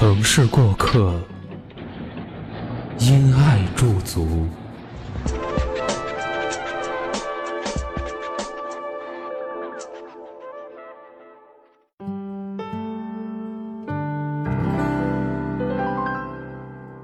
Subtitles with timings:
[0.00, 1.12] 城市过客，
[3.00, 4.46] 因爱驻足。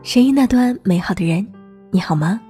[0.04, 1.44] 声音那端美好的人，
[1.90, 2.40] 你好吗？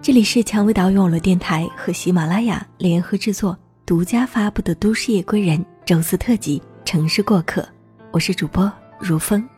[0.00, 3.56] 这里是蔷薇岛屿网络电台和喜马拉雅联合制作、
[3.86, 7.62] 独家发布的《都市夜归人》周四特辑《城市过客》，
[8.10, 9.48] 我是主播如风。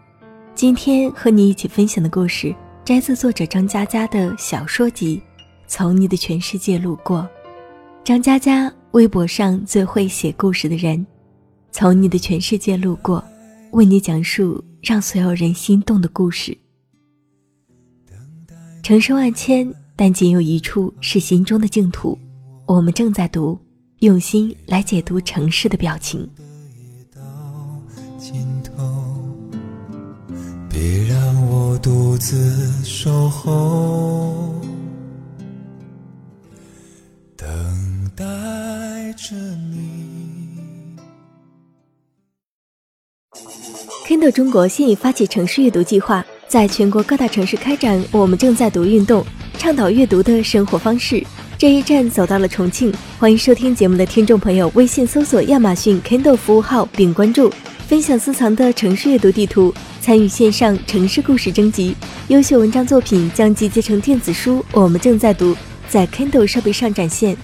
[0.54, 5.16] 今天和你一起分享的故事，摘自作者张嘉佳的小说集
[5.66, 7.18] 《从你的全世界路过》。
[8.04, 10.96] 张嘉佳，微博上最会写故事的人，
[11.72, 13.18] 《从你的全世界路过》，
[13.72, 16.56] 为你讲述让所有人心动的故事。
[18.80, 22.16] 城市万千，但仅有一处是心中的净土。
[22.66, 23.58] 我们正在读，
[23.98, 26.30] 用心来解读城市的表情。
[30.84, 34.54] 别让我独自守候，
[37.34, 37.48] 等
[38.14, 38.22] 待
[39.16, 40.98] 着你。
[44.06, 49.24] Kindle 中国现已发起城市阅读计划，在全国各大城市开展“我们正在读”运动，
[49.56, 51.24] 倡导阅读的生活方式。
[51.56, 57.50] 这一站走到了重庆，欢迎收听节目的听众朋友，微信搜索亚马逊 Kindle 服务号并关注。
[57.86, 59.72] 分享私藏的城市阅读地图，
[60.04, 61.96] 参与线上城市故事征集，
[62.28, 64.62] 优秀文章作品将集结成电子书。
[64.74, 65.56] 我们正在读，
[65.88, 67.34] 在 Kindle 设备上展现。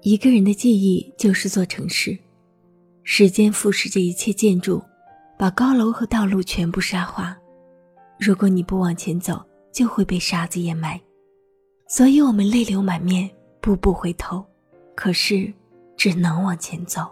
[0.00, 2.16] 一个人的记忆就是座城市，
[3.02, 4.82] 时间腐蚀着一切建筑，
[5.38, 7.36] 把高楼和道路全部沙化。
[8.18, 9.38] 如果你不往前走，
[9.72, 11.00] 就会被沙子掩埋，
[11.88, 13.28] 所以我们泪流满面，
[13.60, 14.44] 步步回头，
[14.94, 15.50] 可是
[15.96, 17.06] 只能往前走。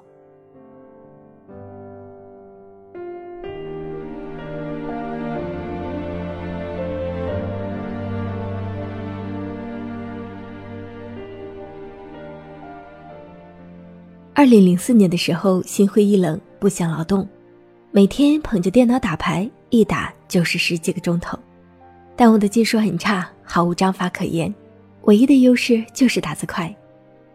[14.34, 17.28] 二零零四年的时候，心灰意冷，不想劳动，
[17.90, 19.50] 每天捧着电脑打牌。
[19.68, 21.38] 一打就是十几个钟头，
[22.20, 24.54] 但我的技术很差，毫无章法可言，
[25.04, 26.70] 唯一的优势就是打字快，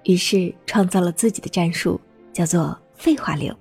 [0.03, 1.99] 于是创造了自己的战术，
[2.31, 3.51] 叫做废话流。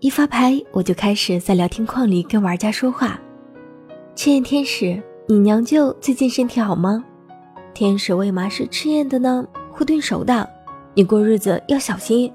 [0.00, 3.20] 一发牌，我就开始在聊天框里跟玩家说话
[4.16, 7.04] ：“赤焰天使，你娘舅最近身体好吗？
[7.74, 9.46] 天使为嘛是赤焰的呢？
[9.70, 10.48] 会炖熟的，
[10.94, 12.32] 你过日子要小心。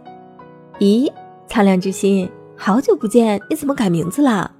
[0.77, 1.11] 咦，
[1.47, 4.53] 苍凉之心。”好久不见，你怎么改名字啦？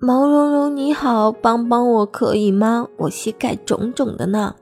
[0.00, 2.86] 毛茸茸你好，帮帮我可以吗？
[2.96, 4.54] 我膝盖肿肿的呢。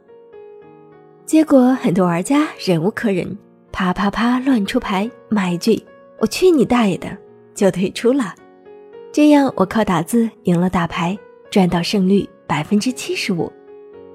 [1.26, 3.36] 结果很多玩家忍无可忍，
[3.70, 5.84] 啪啪啪乱出牌，骂一句
[6.20, 7.14] “我去你大爷的”，
[7.54, 8.34] 就退出了。
[9.12, 11.14] 这样我靠打字赢了大牌，
[11.50, 13.52] 赚到胜率百分之七十五。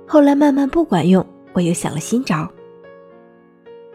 [0.08, 2.50] 后来慢慢不管用，我又想了新招。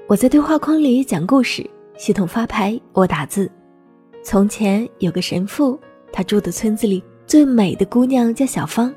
[0.06, 3.50] 我在对话框里讲故事，系统发牌，我打字。
[4.22, 5.76] 从前有个神父，
[6.12, 8.94] 他住的村子里最美的姑娘叫小芳。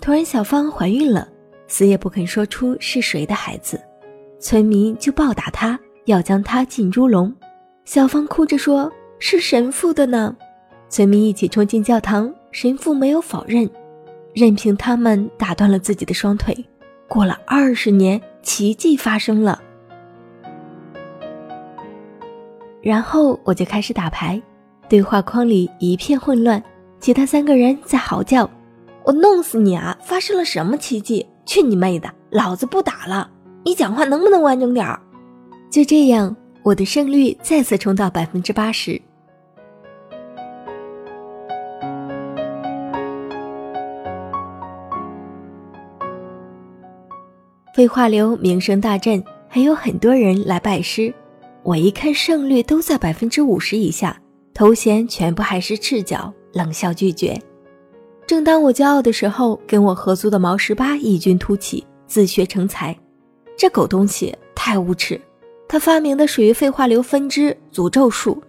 [0.00, 1.28] 突然，小芳怀孕了，
[1.66, 3.78] 死也不肯说出是谁的孩子，
[4.40, 7.34] 村民就暴打她，要将她进猪笼。
[7.84, 10.34] 小芳哭着说：“是神父的呢。”
[10.88, 13.68] 村民一起冲进教堂，神父没有否认，
[14.34, 16.56] 任凭他们打断了自己的双腿。
[17.06, 19.60] 过了二十年，奇迹发生了。
[22.80, 24.40] 然后我就开始打牌。
[24.88, 26.62] 对话框里一片混乱，
[27.00, 28.50] 其他三个人在嚎叫
[29.04, 29.96] ：“我弄死你啊！
[30.02, 31.26] 发生了什么奇迹？
[31.46, 32.12] 去你妹的！
[32.30, 33.30] 老子不打了！
[33.64, 35.00] 你讲话能不能完整点儿？”
[35.70, 39.00] 就这样，我的胜率再次冲到百分之八十。
[47.74, 51.14] 废话流名声大振，还有很多人来拜师。
[51.62, 54.20] 我一看胜率都在百分之五十以下。
[54.58, 57.40] 头衔全部还是赤脚，冷笑拒绝。
[58.26, 62.92] 正当我骄傲的时候，跟我合租的毛十八异军突起，自学成才。
[63.56, 65.20] 这狗东西太无耻，
[65.68, 68.42] 他发明的属于废话流分支诅咒术，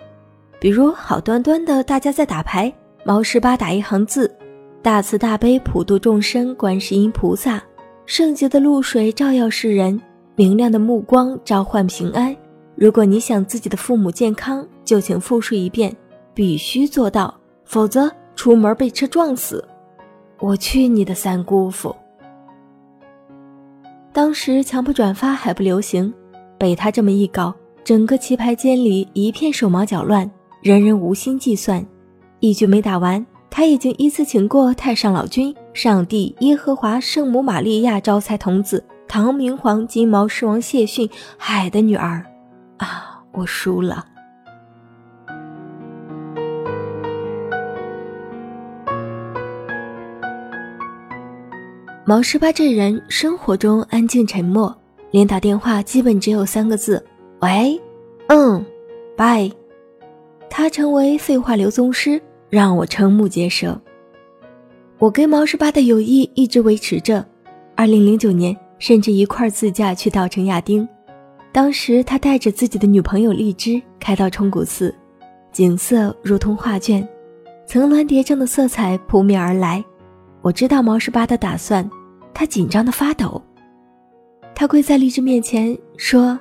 [0.60, 2.74] 比如好端端的大家在打牌，
[3.04, 4.36] 毛十八打一行字
[4.82, 7.62] ：“大慈大悲普度众生，观世音菩萨，
[8.08, 10.02] 圣洁的露水照耀世人，
[10.36, 12.36] 明亮的目光召唤平安。
[12.80, 15.94] 如果你想自己的父母健康，就请复述一遍，
[16.34, 19.62] 必须做到，否则出门被车撞死。
[20.40, 21.94] 我去你的三姑父！”
[24.14, 26.14] 当时强迫转发还不流行，
[26.58, 27.54] 被他这么一搞，
[27.84, 31.86] 整个棋牌间里一片手忙脚乱，人人无心计算。
[32.40, 42.25] 一局没打完，他已经依次请过太上老君、上帝、耶和华、圣母玛利亚、招财童子、唐明皇、金毛狮王谢逊、海的女儿。
[42.80, 44.06] 啊，我输了。
[52.06, 54.76] 毛十八这人生活中安静沉默，
[55.12, 57.06] 连打电话基本只有三个字
[57.42, 57.80] ：“喂，
[58.30, 58.66] 嗯，
[59.16, 59.48] 拜。”
[60.50, 63.80] 他成为废话流宗师，让我瞠目结舌。
[64.98, 67.24] 我跟毛十八的友谊一直维持着，
[67.75, 70.88] 二零零九年甚至一块自驾去稻城亚丁。
[71.51, 74.94] 当时他带着自己的女朋友荔枝开到冲古寺，
[75.51, 77.07] 景色如同画卷，
[77.66, 79.84] 层峦叠嶂的色彩扑面而来。
[80.42, 81.90] 我知道毛十八的打算。
[82.31, 83.42] 他紧张的发抖，
[84.56, 86.40] 他跪在荔枝面前说：“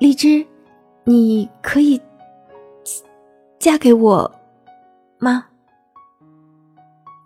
[0.00, 0.46] 荔枝，
[1.04, 2.00] 你可以
[3.58, 4.32] 嫁给我
[5.18, 5.44] 吗？”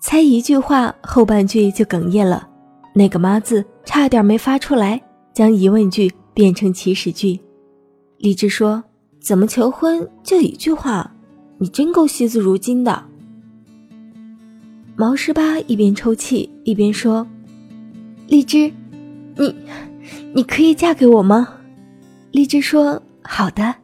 [0.02, 2.48] 才一句话，后半句就哽咽了，
[2.94, 5.00] 那个“妈”字差点没发出来，
[5.32, 7.38] 将疑问句变成祈使句。
[8.19, 8.82] 荔枝说
[9.20, 11.12] ：“怎么求婚就一句话？
[11.58, 13.05] 你真够惜字如金的。”
[14.96, 17.26] 毛十八一边抽泣一边说。
[18.29, 18.73] 荔枝，
[19.37, 19.55] 你，
[20.34, 21.49] 你可以嫁给我吗？
[22.31, 23.75] 荔枝说：“好的。”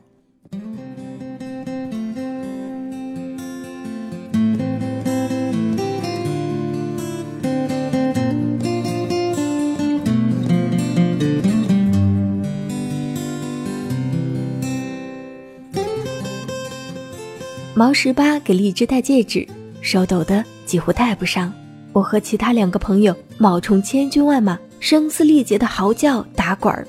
[17.79, 19.47] 毛十八给荔枝戴戒指，
[19.81, 21.53] 手抖的几乎戴不上。
[21.93, 26.85] 我和其他两个朋友冒充千军万马，声嘶力竭的嚎叫打滚儿。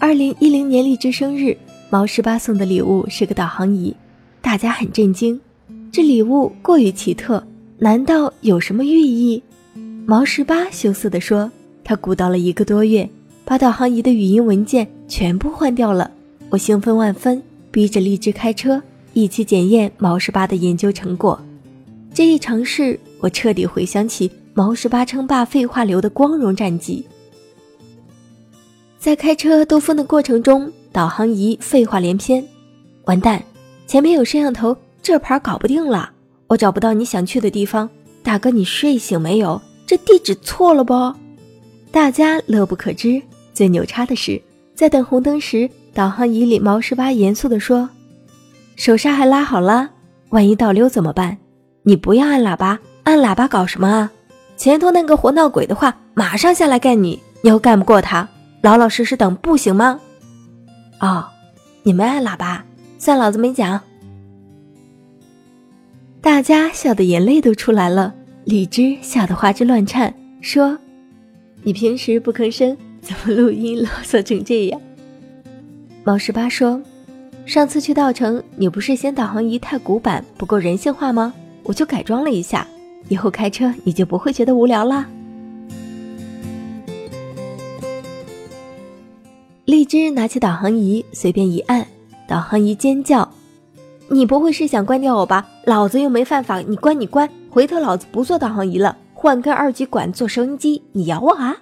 [0.00, 1.56] 二零一零年荔枝生日，
[1.90, 3.94] 毛十八送的礼物是个导航仪，
[4.42, 5.40] 大家很震惊，
[5.92, 7.40] 这礼物过于奇特，
[7.78, 9.40] 难道有什么寓意？
[10.04, 11.48] 毛十八羞涩地说
[11.84, 13.08] ：“他鼓捣了一个多月，
[13.44, 16.10] 把导航仪的语音文件全部换掉了。”
[16.50, 18.82] 我兴奋万分，逼着荔枝开车
[19.14, 21.40] 一起检验毛十八的研究成果。
[22.12, 23.00] 这一尝试。
[23.20, 27.02] 我彻底回想起毛十八称霸废话流的光荣战绩。
[28.98, 32.46] 在开车兜风的过程中，导航仪废话连篇
[33.06, 33.42] ：“完蛋，
[33.86, 36.10] 前面有摄像头，这盘搞不定了。
[36.48, 37.88] 我找不到你想去的地方，
[38.22, 39.58] 大哥，你睡醒没有？
[39.86, 41.14] 这地址错了不？”
[41.90, 43.22] 大家乐不可支。
[43.54, 44.38] 最牛叉的是，
[44.74, 47.88] 在等红灯时，导航仪里毛十八严肃地说
[48.76, 49.90] ：“手刹还拉好了，
[50.30, 51.38] 万一倒溜怎么办？
[51.82, 54.10] 你不要按喇叭。”按喇叭搞什么啊？
[54.56, 57.20] 前头那个活闹鬼的话，马上下来干你！
[57.42, 58.26] 你又干不过他，
[58.62, 60.00] 老老实实等不行吗？
[61.00, 61.26] 哦，
[61.82, 62.64] 你们按喇叭，
[62.96, 63.78] 算老子没讲。
[66.22, 68.14] 大家笑得眼泪都出来了，
[68.44, 70.78] 荔枝笑得花枝乱颤，说
[71.62, 74.80] ：“你平时不吭声，怎么录音啰嗦成这样？”
[76.04, 76.80] 毛十八说
[77.46, 81.32] ：“上次去稻城，你不是嫌导航仪太古板，不够人性化吗？
[81.62, 82.66] 我就改装了一下。”
[83.08, 85.06] 以后开车你就不会觉得无聊啦。
[89.66, 91.86] 荔枝拿起导航仪，随便一按，
[92.26, 93.30] 导航仪尖叫
[94.08, 95.46] ：“你不会是想关掉我吧？
[95.66, 101.58] 老子又没犯法，你关你关，回头老子不做导航仪了，换根二极管做收音机，你咬我啊！”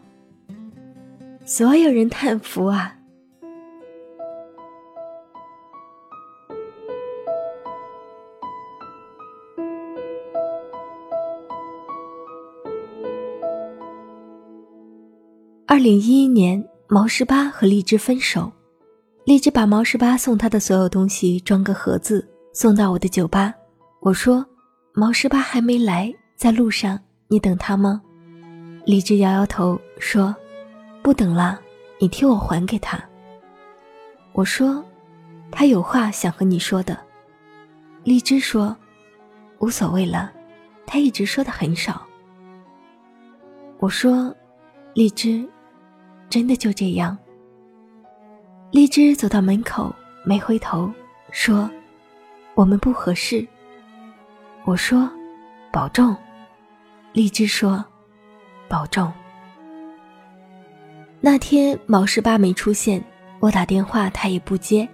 [1.45, 2.95] 所有人叹服啊。
[15.73, 18.53] 二零一一年，毛十八和荔枝分手，
[19.25, 23.55] 荔枝把毛十八送他的所有东西装个盒子送到我的酒吧。
[24.01, 24.45] 我说
[24.93, 28.03] ：“毛十八还没来，在路上，你等他吗？”
[28.85, 30.37] 荔枝摇摇头说
[31.03, 31.59] ：“不等了，
[31.99, 33.03] 你替我还给他。”
[34.35, 34.85] 我说
[35.51, 36.99] ：“他有话想和你说的。”
[38.05, 38.77] 荔枝说
[39.61, 40.31] ：“无所谓了。”
[40.85, 42.07] 他一直说的很少。
[43.79, 44.37] 我说
[44.93, 45.49] ：“荔枝，
[46.33, 47.17] 真的就这样？”
[48.73, 50.91] 荔枝走到门口，没回头，
[51.31, 51.71] 说
[52.57, 53.47] ：“我们不合适。”
[54.65, 55.07] 我说
[55.71, 56.17] ：“保重。”
[57.13, 57.85] 荔枝说
[58.67, 59.13] ：“保重。”
[61.21, 63.05] 那天毛十八没出现，
[63.39, 64.89] 我打电话他也不接，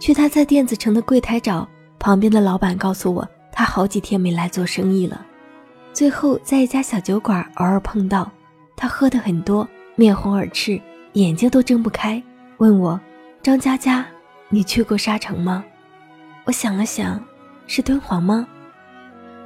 [0.00, 1.68] 去他在电子城的柜台找。
[2.00, 5.24] 旁边的老板告诉我，他好几天没来做生意了。
[5.92, 8.30] 最后在一家小酒馆偶尔碰到，
[8.74, 9.68] 他喝的很多，
[10.00, 10.80] 面红耳赤，
[11.12, 12.22] 眼睛都睁不开，
[12.56, 12.98] 问我
[13.44, 14.06] ：“张佳佳，
[14.48, 15.62] 你去过沙城吗？”
[16.44, 17.22] 我想了想，
[17.66, 18.48] 是敦煌吗？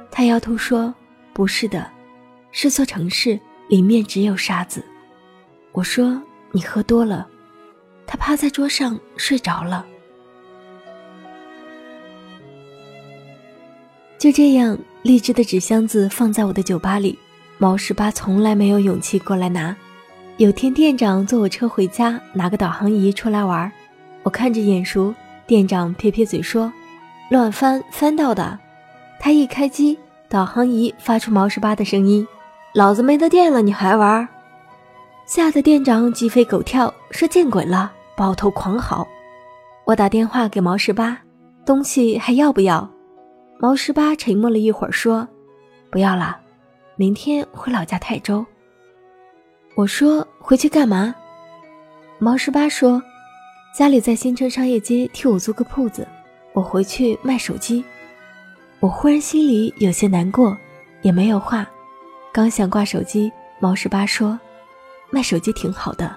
[0.09, 0.95] 他摇头说
[1.35, 1.91] ：“不是的，
[2.53, 4.81] 是座城市，里面只有沙子。”
[5.73, 7.27] 我说：“你喝多了。”
[8.07, 9.85] 他趴在桌上睡着了。
[14.17, 17.19] 就这样，荔枝的纸箱子放在我的酒吧里。
[17.57, 19.75] 毛十八从来没有勇气过来拿。
[20.37, 23.71] 有天店长坐我车回家，拿个导航仪出来玩，
[24.21, 25.15] 我看着眼熟。
[25.47, 26.73] 店长撇撇嘴说
[27.31, 28.59] ：“乱翻，翻到的。”
[29.17, 32.27] 他一开机，导航仪发出毛十八的声音
[32.75, 34.27] ：“老子没得电了，你还玩？”
[35.25, 39.07] 吓得店长鸡飞狗跳，说：“见鬼了！”抱头狂嚎。
[39.85, 41.17] 我打电话给毛十八
[41.65, 42.89] ：“东西还要不要？”
[43.57, 45.25] 毛十八沉默了一会儿，说
[45.89, 46.35] ：“不要了，
[46.97, 48.45] 明天回老家泰州。”
[49.75, 51.13] 我说：“回去干嘛？”
[52.17, 53.01] 毛十八说
[53.75, 56.07] ：“家里在新城商业街替我租个铺子，
[56.53, 57.83] 我回去卖手机。”
[58.79, 60.57] 我忽然心里有些难过，
[61.01, 61.67] 也没有话。
[62.31, 64.39] 刚想挂手机，毛十八说
[65.11, 66.15] ：“卖手机挺好的，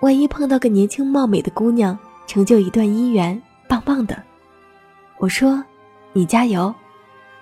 [0.00, 4.22] 万一碰到个年轻貌美的姑娘，成就一段姻缘，棒棒的。”
[5.18, 5.62] 我说。
[6.14, 6.74] 你加油，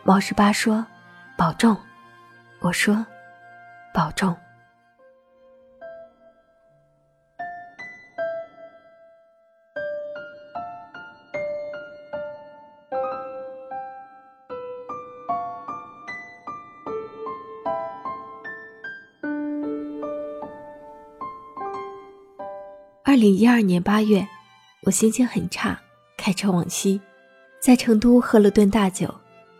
[0.04, 0.86] 毛十八说
[1.36, 1.76] ：“保重。”
[2.62, 3.04] 我说
[3.92, 4.32] ：“保重。”
[23.30, 24.26] 零一二年八月，
[24.82, 25.80] 我心情很差，
[26.16, 27.00] 开车往西。
[27.60, 29.08] 在成都喝了顿大酒，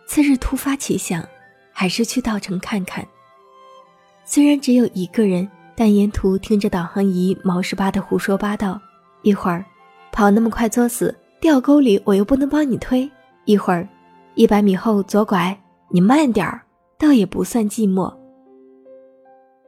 [0.05, 1.25] 次日突发奇想，
[1.71, 3.07] 还是去稻城看看。
[4.25, 8.77] 虽然只有一个人，但沿途听着导航仪毛十八的胡说八道，
[9.21, 9.63] 一会儿
[10.11, 13.09] 跑那么快作死，掉沟里我又不能帮你推；
[13.45, 13.87] 一会儿
[14.35, 16.61] 一百米后左拐，你慢点儿，
[16.99, 18.13] 倒也不算寂寞。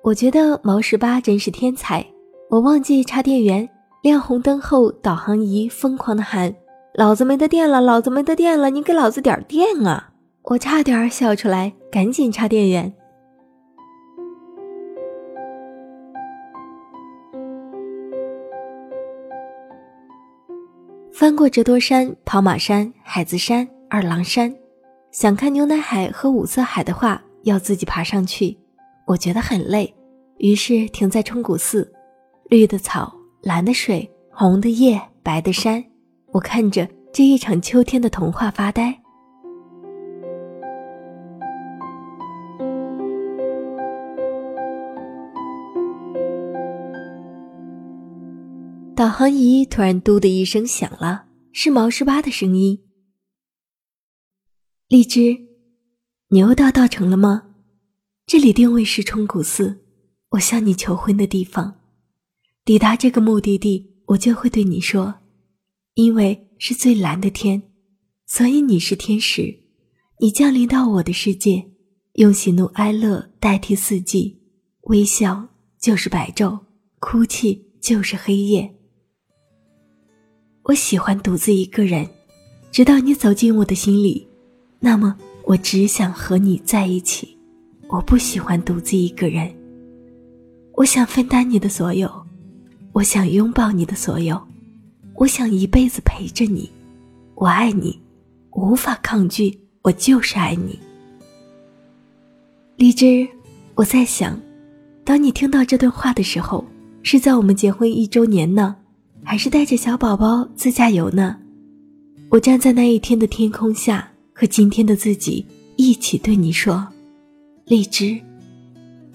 [0.01, 2.05] 我觉得毛十八真是天才。
[2.49, 3.67] 我忘记插电源，
[4.03, 6.53] 亮红灯后，导航仪疯狂的喊。
[6.93, 10.11] 老子没得电了，老子没得电了，你给老子点电啊！
[10.41, 12.93] 我差点笑出来，赶紧插电源。
[21.13, 24.53] 翻过折多山、跑马山、海子山、二郎山，
[25.11, 28.57] 想看牛奶海和五色海的话，要自己爬上去，
[29.07, 29.95] 我觉得很累，
[30.39, 31.89] 于是停在冲古寺，
[32.49, 35.83] 绿的草，蓝的水，红的叶，白的山。
[36.27, 38.97] 我看着这一场秋天的童话发呆。
[48.95, 52.81] 导航仪突然“嘟”的一声响了，是毛十八的声音。
[54.87, 55.37] 荔枝，
[56.29, 57.43] 你又到稻城了吗？
[58.25, 59.83] 这里定位是冲古寺，
[60.29, 61.82] 我向你求婚的地方。
[62.65, 65.13] 抵达这个目的地，我就会对你说。
[65.95, 67.61] 因为是最蓝的天，
[68.25, 69.63] 所以你是天使。
[70.19, 71.71] 你降临到我的世界，
[72.13, 74.39] 用喜怒哀乐代替四季，
[74.83, 75.45] 微笑
[75.77, 76.57] 就是白昼，
[76.99, 78.73] 哭泣就是黑夜。
[80.63, 82.07] 我喜欢独自一个人，
[82.71, 84.25] 直到你走进我的心里，
[84.79, 87.37] 那么我只想和你在一起。
[87.89, 89.53] 我不喜欢独自一个人，
[90.75, 92.09] 我想分担你的所有，
[92.93, 94.39] 我想拥抱你的所有。
[95.15, 96.69] 我想一辈子陪着你，
[97.35, 97.99] 我爱你，
[98.51, 100.77] 无法抗拒，我就是爱你。
[102.75, 103.27] 荔枝，
[103.75, 104.39] 我在想，
[105.03, 106.65] 当你听到这段话的时候，
[107.03, 108.75] 是在我们结婚一周年呢，
[109.23, 111.37] 还是带着小宝宝自驾游呢？
[112.29, 115.45] 我站在那一天的天空下，和今天的自己
[115.75, 116.87] 一起对你说：
[117.65, 118.19] 荔枝，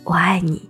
[0.05, 0.68] 我爱你。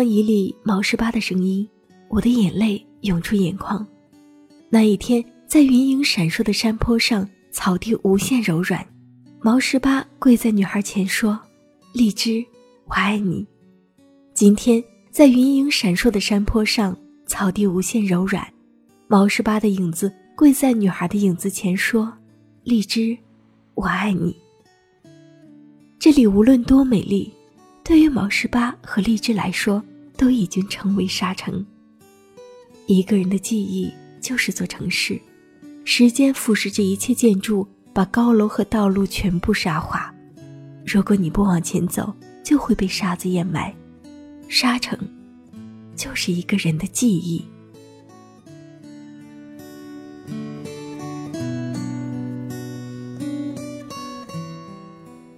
[0.00, 1.68] 听着导航仪里毛十八的声音，
[2.08, 3.86] 我的眼泪涌出眼眶。
[4.70, 8.82] 那一天，在云影闪烁的山坡上，草地无限柔软，
[9.42, 11.38] 毛十八跪在女孩前说
[11.92, 12.42] ：“荔枝，
[12.86, 13.46] 我爱你。”
[14.32, 18.50] 今天，在云影闪烁的山坡上，草地无限柔软，
[19.06, 22.10] 毛十八的影子跪在女孩的影子前说
[22.64, 23.14] ：“荔枝，
[23.74, 24.34] 我爱你。”
[26.00, 27.30] 这里无论多美丽。
[27.82, 29.82] 对于毛十八和荔枝来说，
[30.20, 31.64] 都已经成为沙城。
[32.84, 35.18] 一个人的记忆就是座城市，
[35.82, 40.14] 时间腐蚀着一切建筑，把高楼和道路全部沙化。
[40.84, 43.74] 如果你不往前走，就会被沙子掩埋。
[44.46, 44.98] 沙城，
[45.96, 47.42] 就是一个人的记忆。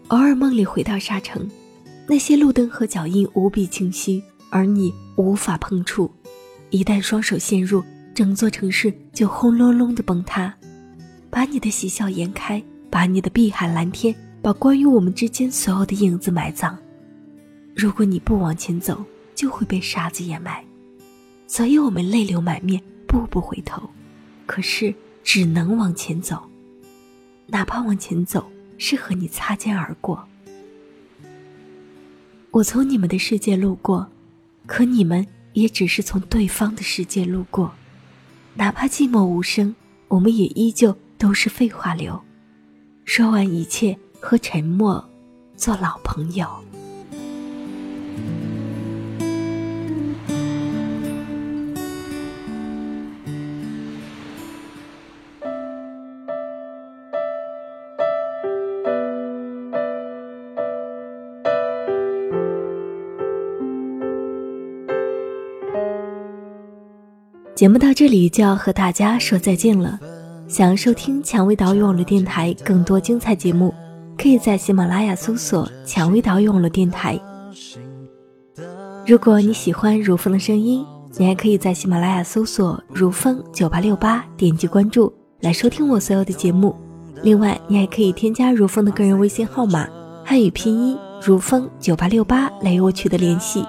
[0.09, 1.49] 偶尔梦里回到沙城。
[2.09, 4.23] 那些路灯和脚印无比清晰，
[4.53, 6.13] 而你无法碰触。
[6.69, 7.83] 一旦双手陷入，
[8.15, 10.55] 整座城市就轰隆隆的崩塌，
[11.31, 16.79] 把你的喜笑颜开，把你的碧海蓝天，把关于我们之间所有的影子埋葬。
[17.75, 19.03] 如果你不往前走，
[19.35, 20.63] 就会被沙子掩埋。
[21.47, 23.89] 所以我们泪流满面，步步回头，
[24.45, 24.95] 可是
[25.25, 26.43] 只能往前走，
[27.47, 30.23] 哪怕往前走是和你擦肩而过。
[32.51, 34.07] 我从你们的世界路过，
[34.66, 37.73] 可你们也只是从对方的世界路过。
[38.54, 39.75] 哪怕寂寞无声，
[40.09, 42.23] 我们也依旧都是废话流。
[43.04, 45.09] 说完一切，和沉默
[45.57, 46.47] 做老朋友。
[67.62, 69.96] 节目到这里就要和大家说再见了。
[70.48, 73.72] 想要收听蔷薇岛屿网络电台更多精彩节目，
[74.18, 77.16] 可以在喜马拉雅搜索“蔷薇岛屿网络电台”。
[79.07, 80.85] 如果你喜欢如风的声音，
[81.16, 86.75] 你还可以在喜马拉雅搜索“如风九八六八”，点击关注来收听我所有的节目。
[87.22, 89.88] 另外，你还可以添加如风的个人微信号码
[90.25, 93.64] 汉语拼音如风九八六八来与我取得联系。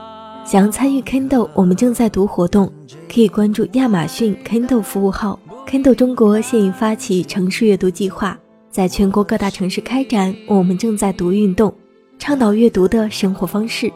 [0.46, 2.72] 想要参与 Kindle，我们正在读活动，
[3.12, 5.40] 可以关注亚马逊 Kindle 服务号。
[5.66, 8.38] Kindle 中国现已发起城市阅读计划，
[8.70, 11.74] 在全国各大城市开展“我们正在读”运动，
[12.20, 13.92] 倡导阅读的生活方式。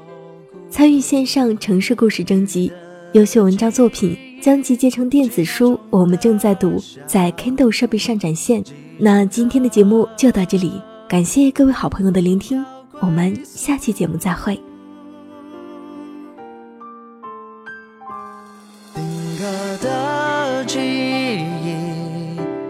[0.70, 2.72] 参与线上城市故事征集，
[3.12, 5.78] 优秀文章作品将集结成电子书。
[5.90, 8.64] 我们正在读，在 Kindle 设备上展现。
[8.98, 10.72] 那今天的节目就到这里，
[11.08, 12.66] 感谢各位好朋友的聆听，
[13.02, 14.60] 我们下期节目再会。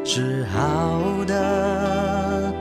[0.10, 2.54] 是好的，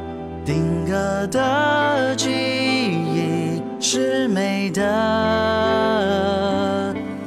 [0.45, 4.83] 定格的记忆是美的，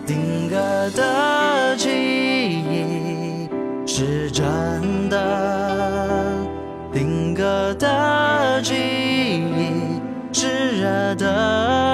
[0.06, 0.58] 定格
[0.90, 3.48] 的记忆
[3.88, 4.46] 是真
[5.10, 6.36] 的，
[6.92, 10.02] 定格的记忆
[10.34, 11.89] 是热的。